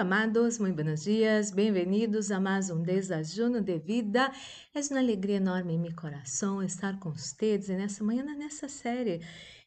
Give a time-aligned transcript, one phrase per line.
[0.00, 4.32] Amados, muito buenos dias, bem-vindos a mais um desajuno de vida.
[4.74, 9.20] É uma alegria enorme em meu coração estar com vocês nessa manhã, nessa série,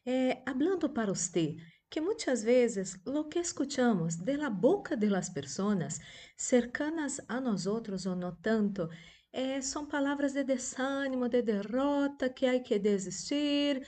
[0.04, 1.54] eh, hablando para você,
[1.88, 6.00] que muitas vezes o que escuchamos de la boca de las personas
[6.36, 8.88] cercanas a nós outros ou não tanto,
[9.32, 13.86] eh, são palavras de desânimo, de derrota, que há que desistir,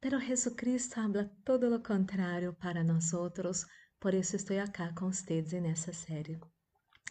[0.00, 3.64] pero Jesucristo habla todo o contrário para nós outros.
[3.98, 6.38] Por isso estou aqui com vocês nessa série,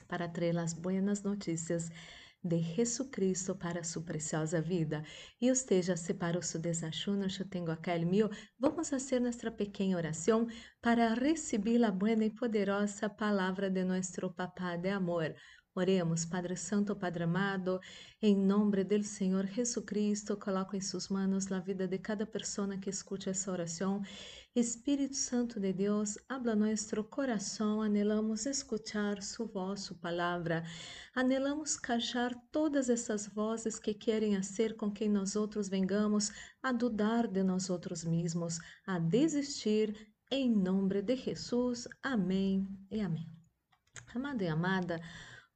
[0.08, 1.90] para trazer as buenas notícias
[2.44, 5.04] de Jesucristo para sua preciosa vida.
[5.42, 8.30] E você já separou seu desayuno, eu tenho aqui o meu.
[8.60, 10.48] Vamos fazer nossa pequena oração
[10.80, 15.36] para receber a buena e poderosa palavra de nosso Papá de amor.
[15.78, 17.82] Oremos, Padre Santo, Padre amado,
[18.22, 22.90] em nome do Senhor Jesucristo, coloco em suas mãos a vida de cada pessoa que
[22.90, 24.02] escute essa oração.
[24.56, 30.64] Espírito Santo de Deus, habla nosso coração, anelamos escuchar sua voz, sua palavra,
[31.14, 36.32] anelamos callar todas essas vozes que querem ser com quem nós outros vengamos
[36.64, 39.94] a dudar de nós outros mesmos, a desistir,
[40.32, 41.86] em nome de Jesus.
[42.02, 43.30] Amém e amém.
[44.14, 45.02] Amado e amada,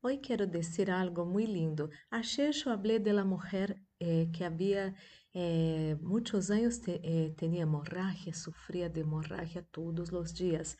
[0.01, 1.89] Hoy quiero decir algo muy lindo.
[2.09, 4.95] Ayer yo hablé de la mujer eh, que había
[5.33, 10.77] eh, muchos años te, eh, tenía hemorragia, sufría de hemorragia todos los días.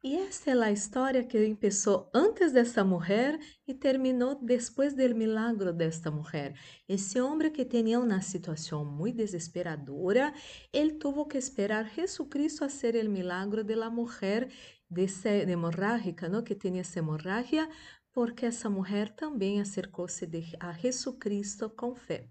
[0.00, 5.14] Y esta es la historia que empezó antes de esta mujer y terminó después del
[5.14, 6.54] milagro de esta mujer.
[6.88, 10.32] Ese hombre que tenía una situación muy desesperadora,
[10.72, 14.48] él tuvo que esperar Jesucristo hacer el milagro de la mujer
[14.94, 15.06] de,
[15.46, 17.68] de hemorrágica, que tenía esa hemorragia
[18.12, 20.24] porque essa mulher também acercou-se
[20.60, 22.28] a Jesucristo com fé.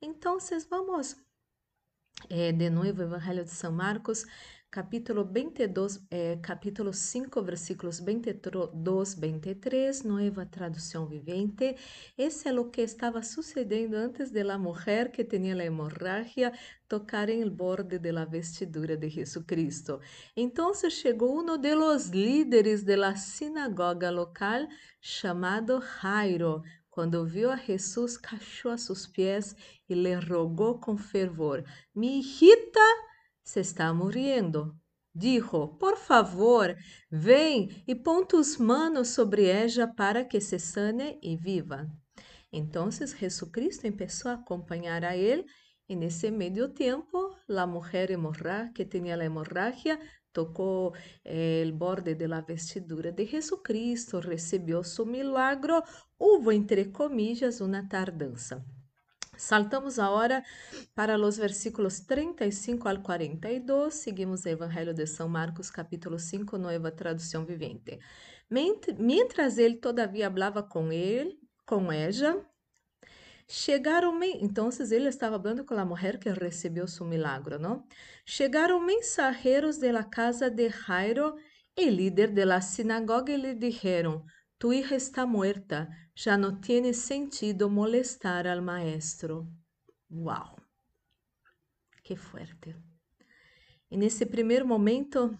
[0.00, 0.38] Então,
[0.70, 1.16] vamos
[2.30, 4.24] é, de novo, Evangelho de São Marcos,
[4.76, 11.76] capítulo 22, eh, capítulo 5, versículos 22, 23, nueva tradução vivente.
[12.18, 16.52] Esse é o que estava sucedendo antes de la mujer que tinha a hemorragia
[16.86, 19.98] tocar em el borde de la vestidura de Jesucristo.
[20.36, 24.68] Então chegou um de los líderes de la sinagoga local
[25.00, 29.56] chamado Jairo, quando viu a Jesus, cachou a seus pés
[29.88, 32.86] e lhe rogou com fervor: Mi hijita
[33.46, 34.74] se está muriendo.
[35.14, 36.76] Dijo, por favor,
[37.10, 41.86] vem e pon tus manos sobre ella para que se sane e viva.
[42.52, 45.46] Então, Jesucristo começou a acompanhar a ele
[45.88, 49.98] e nesse meio tempo, a mulher que tinha a hemorragia
[50.32, 50.92] tocou
[51.24, 55.82] eh, o borde da vestidura de Jesucristo, recebeu seu milagro,
[56.18, 58.62] houve, entre comillas, uma tardança.
[59.36, 60.42] Saltamos agora
[60.94, 66.90] para os versículos 35 ao 42, seguimos o Evangelho de São Marcos, capítulo 5, nova
[66.90, 67.98] tradução vivente.
[68.50, 72.46] Mientras ele todavia falava com ele, com ela,
[73.48, 77.84] chegaram, então ele estava falando com a mulher que recebeu seu milagro, não?
[78.24, 81.34] Chegaram mensageiros la casa de Jairo,
[81.78, 84.24] e líder de la sinagoga, e lhe disseram:
[84.58, 85.86] Tu hija está muerta,
[86.16, 89.46] já não tiene sentido molestar al maestro.
[90.10, 90.56] Uau!
[92.02, 92.74] Que fuerte!
[93.90, 95.38] E nesse primeiro momento,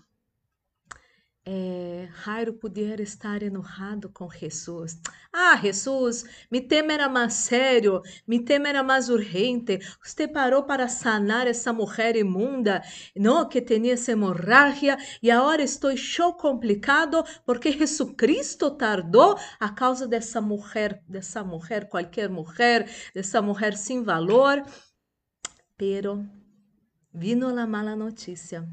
[1.49, 5.01] é, Jairo podia estar enojado com Jesus.
[5.33, 9.79] Ah, Jesus, mi tema era mais sério, mi tema era mais urgente.
[10.03, 12.83] Você parou para sanar essa mulher imunda,
[13.15, 20.09] não, que tinha essa hemorragia, e agora estou show complicado porque Jesucristo tardou a causa
[20.09, 24.65] dessa mulher, dessa mulher, qualquer mulher, dessa mulher sem valor.
[25.77, 26.27] Pero
[27.15, 28.67] vino a mala notícia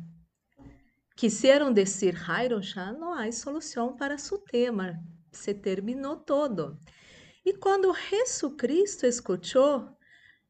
[1.15, 4.99] Quisieron decir, Jairo, já não há solução para seu tema,
[5.31, 6.77] se terminou todo.
[7.45, 9.95] E quando Jesucristo escutou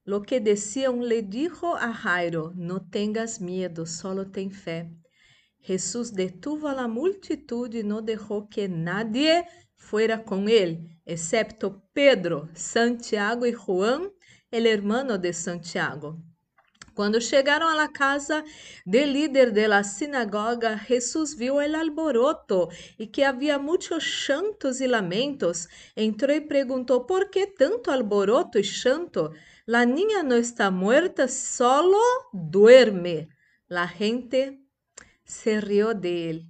[0.05, 4.89] lo que decían, le dijo a Jairo, no tengas miedo, solo ten fé.
[5.59, 9.45] Jesús detuvo a la multitud y no dejó que nadie
[9.75, 14.11] fuera con él, excepto Pedro, Santiago y Juan,
[14.51, 16.21] el hermano de Santiago.
[16.95, 18.43] Quando chegaram à casa
[18.85, 22.69] do líder da sinagoga, Jesus viu el alboroto
[22.99, 25.67] e que havia muitos chantos e lamentos.
[25.95, 29.33] Entrou e perguntou: Por que tanto alboroto e chanto?
[29.65, 31.97] La niña não está muerta, solo
[32.31, 33.27] duerme.
[33.67, 34.59] La gente
[35.25, 36.47] se rió de él,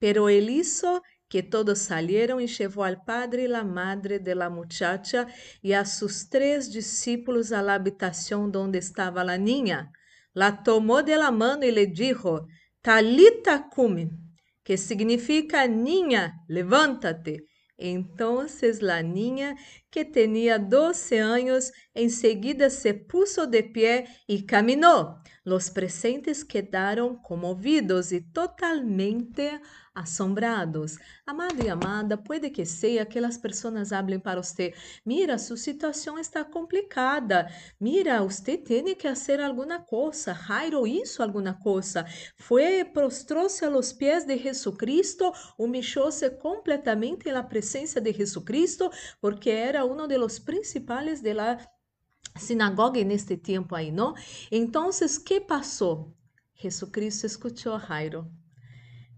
[0.00, 1.02] pero él hizo
[1.34, 5.26] que todos salieron y llevó al padre y la madre de la muchacha
[5.62, 9.90] y a sus tres discípulos a la habitación donde estaba la niña.
[10.32, 12.46] La tomó de la mano y le dijo,
[12.82, 14.10] Talita cumi,
[14.62, 17.48] que significa niña, levántate.
[17.76, 19.56] Entonces la niña,
[19.94, 25.22] que tenía doce años, enseguida se puso de pie y caminó.
[25.44, 29.60] Los presentes quedaron conmovidos y totalmente
[29.94, 30.98] assombrados.
[31.24, 34.74] Amado e amada, pode que seja que as pessoas hablem para você,
[35.06, 37.48] mira, sua situação está complicada,
[37.80, 42.04] mira, você tem que fazer alguma coisa, Jairo hizo alguma coisa,
[42.36, 48.90] foi, prostrou-se a los pés de Jesucristo, humilhou-se completamente na presença de Jesucristo,
[49.20, 51.58] porque era um dos principais de la
[52.36, 54.14] sinagoga neste tempo aí, não?
[54.50, 54.90] Então,
[55.24, 56.14] que passou?
[56.54, 58.30] Jesucristo escutou a Jairo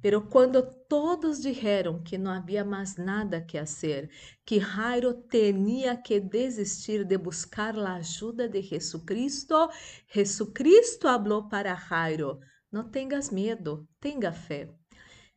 [0.06, 4.08] Pero quando todos dijeron que não havia mais nada que fazer,
[4.44, 9.68] que Jairo tinha que desistir de buscar a ajuda de Jesucristo,
[10.08, 12.38] Jesucristo falou para Jairo:
[12.70, 14.68] Não tenhas medo, tenha fé.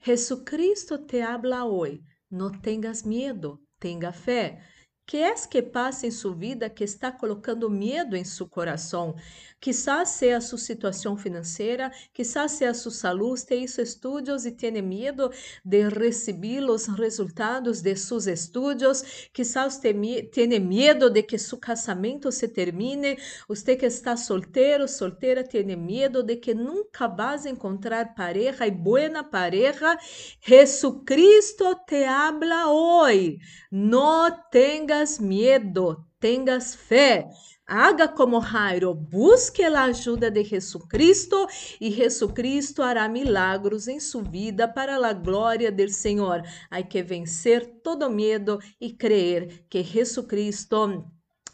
[0.06, 4.62] Jesucristo te habla hoje: Não tenhas medo, tenha fé.
[5.10, 9.16] Que é que passa em sua vida que está colocando medo em seu coração?
[9.60, 15.32] Quizás seja sua situação financeira, quizás seja sua saúde, tem estudos e tem medo
[15.66, 22.48] de receber os resultados de seus estudos, quizás tenha medo de que seu casamento se
[22.48, 23.18] termine,
[23.48, 29.24] você que está solteiro, solteira, tem medo de que nunca vas encontrar pareja e boa
[29.24, 29.98] pareja.
[30.40, 33.40] Jesucristo te habla hoje.
[33.72, 34.32] Não
[35.00, 37.30] tenhas medo, tenhas fé.
[37.66, 41.48] Haga como Jairo, busque a ajuda de Jesucristo
[41.80, 46.42] e Jesucristo hará milagros em sua vida para a glória do Senhor.
[46.70, 51.06] Há que vencer todo medo e crer que Jesucristo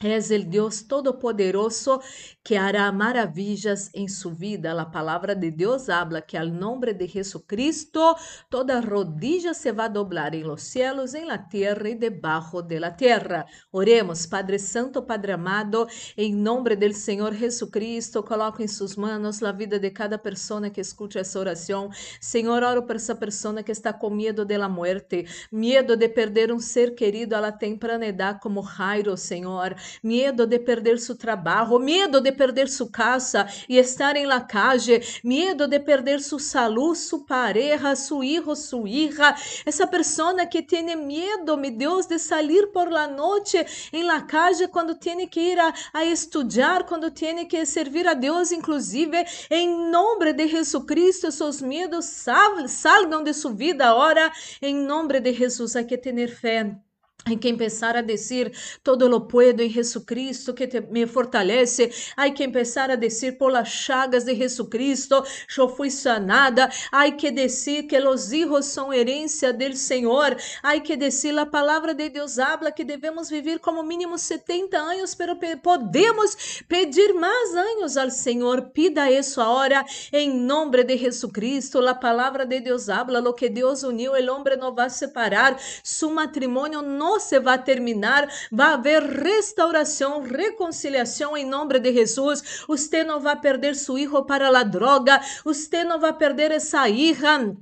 [0.06, 2.00] És el Deus Todo-Poderoso
[2.44, 4.80] que hará maravillas em sua vida.
[4.80, 8.16] A palavra de Deus habla que al nombre de Jesucristo
[8.48, 12.80] toda rodilla se va a doblar en los cielos, en la tierra y debajo de
[12.80, 13.48] la tierra.
[13.72, 19.52] Oremos, Padre Santo, Padre amado, em nome del Senhor Jesucristo, coloco em suas manos a
[19.52, 21.90] vida de cada pessoa que escute essa oração.
[22.22, 26.52] Senhor, oro por essa pessoa que está com medo de la muerte, medo de perder
[26.52, 31.80] um ser querido a la temprana edad como Jairo, Senhor medo de perder seu trabalho,
[31.80, 37.00] medo de perder sua casa e estar em la calle, medo de perder sua saúde,
[37.00, 39.36] sua pareja, seu hijo, sua hija.
[39.66, 44.68] Essa pessoa que tem medo, meu Deus, de sair por la noite em la calle
[44.68, 49.90] quando tem que ir a, a estudar, quando tem que servir a Deus, inclusive, em
[49.90, 54.32] nome de Jesucristo, seus medos salgam de sua vida agora,
[54.62, 56.85] em nome de Jesus, há que ter fé.
[57.28, 58.52] Hay que empezar a decir,
[58.84, 61.92] todo lo puedo en Jesucristo que te, me fortalece.
[62.16, 66.70] Hay que empezar a decir, por las chagas de Jesucristo, yo fui sanada.
[66.92, 70.38] Hay que decir que los hijos son herencia del Señor.
[70.62, 75.16] Hay que decir, la palabra de Dios habla que devemos vivir como mínimo 70 años,
[75.16, 76.38] pero podemos
[76.68, 77.32] pedir más
[77.76, 78.72] años al Señor.
[78.72, 81.82] Pida eso ahora en nombre de Jesucristo.
[81.82, 85.58] La palabra de Dios habla, lo que Dios unió, el hombre no va a separar.
[85.82, 92.64] Su matrimonio no se vai terminar, vai haver restauração, reconciliação em nome de Jesus.
[92.68, 97.56] Você não vai perder seu filho para a droga, você não vai perder essa hija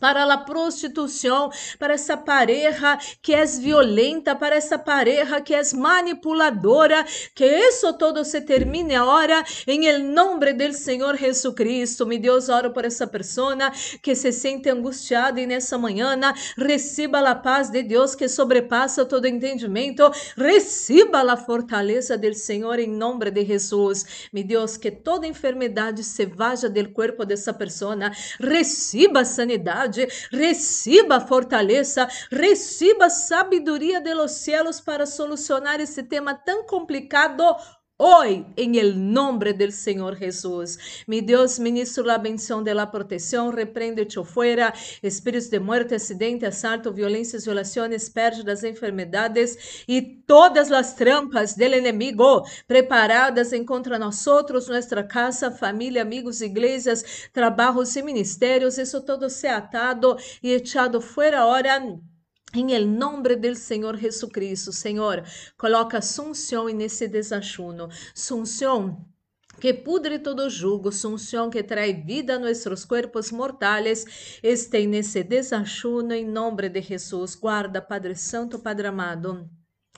[0.00, 7.04] para a prostituição, para essa pareja que é violenta, para essa pareja que é manipuladora,
[7.34, 12.06] que isso todo se termine agora em nome do Senhor Jesucristo.
[12.06, 13.56] Me Deus, oro por essa pessoa
[14.02, 16.18] que se sente angustiada e nessa manhã
[16.56, 22.88] receba a paz de Deus que sobrepassa todo entendimento, receba a fortaleza do Senhor em
[22.88, 24.28] nome de Jesus.
[24.32, 27.96] Me Deus, que toda enfermidade se vaja do corpo dessa pessoa,
[28.40, 29.85] receba sanidade
[30.30, 37.56] receba fortaleza, receba sabedoria de los cielos para solucionar esse tema tão complicado
[37.98, 44.02] Hoy, en el nombre del Señor Jesús, mi Dios, ministro la bendición de la reprende
[44.02, 51.56] echo fuera espíritos de muerte, accidente, asalto, violências, violaciones, pérdidas, enfermedades y todas las trampas
[51.56, 59.04] del enemigo preparadas en contra nosotros, nuestra casa, familia, amigos, iglesias, trabajos y ministerios, eso
[59.04, 61.82] todo sea atado y echado fuera ahora
[62.60, 65.22] em nombre del Senhor Jesucristo, Senhor,
[65.56, 67.88] coloca sunção nesse desachuno.
[68.14, 69.06] Sunção
[69.60, 76.12] que pudre todo jugo, sunção que trae vida a nossos corpos mortais, este nesse desachuno
[76.12, 77.34] em nome de Jesus.
[77.34, 79.48] Guarda, Padre Santo, Padre amado.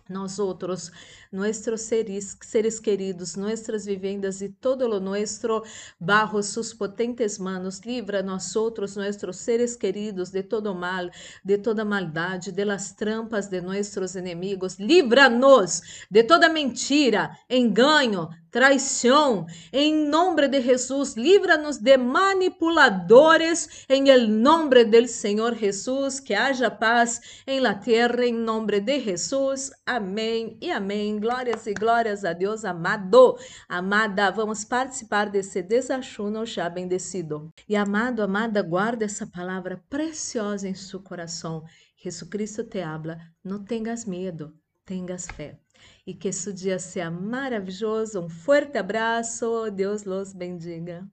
[0.08, 0.90] Nós outros,
[1.30, 5.62] nuestros seres, seres queridos, nuestras vivendas y todo lo nuestro
[5.98, 7.84] bajo sus potentes manos.
[7.84, 11.10] Livra nós outros, nuestros seres queridos, de todo mal,
[11.44, 14.78] de toda maldade, de las trampas de nuestros enemigos.
[14.78, 19.46] Livra-nos de toda mentira, engano, traição.
[19.72, 23.84] Em nome de Jesus, livra-nos de manipuladores.
[23.88, 29.00] Em el nombre del Senhor Jesus, que haja paz em la terra, em nome de
[29.00, 29.70] Jesus.
[29.86, 31.18] Amém e amém.
[31.18, 33.36] Glórias e glórias a Deus amado.
[33.68, 37.52] Amada, vamos participar desse desachuno já bendecido.
[37.68, 41.64] E amado, amada, guarda essa palavra preciosa em seu coração.
[41.96, 45.58] Jesucristo te habla, não tenhas medo, tenhas fé.
[46.06, 48.20] E que esse dia seja maravilhoso.
[48.20, 49.70] Um forte abraço.
[49.70, 51.06] Deus los bendiga.